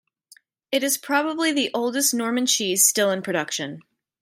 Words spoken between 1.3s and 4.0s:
the oldest Norman cheese still in production.